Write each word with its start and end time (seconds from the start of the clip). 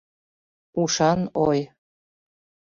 Ушан 0.81 1.19
ой. 1.45 1.59